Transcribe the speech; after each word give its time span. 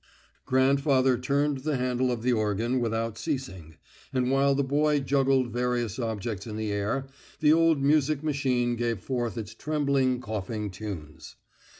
Grandfather 0.47 1.15
turned 1.15 1.59
the 1.59 1.77
handle 1.77 2.11
of 2.11 2.23
the 2.23 2.33
organ 2.33 2.79
without 2.79 3.19
ceasing, 3.19 3.75
and 4.11 4.31
whilst 4.31 4.57
the 4.57 4.63
boy 4.63 4.99
juggled 4.99 5.51
various 5.53 5.99
objects 5.99 6.47
in 6.47 6.55
the 6.57 6.71
air 6.71 7.05
the 7.39 7.53
old 7.53 7.79
music 7.83 8.23
machine 8.23 8.75
gave 8.75 8.99
forth 8.99 9.37
its 9.37 9.53
trembling, 9.53 10.19
coughing 10.19 10.71
tunes. 10.71 11.35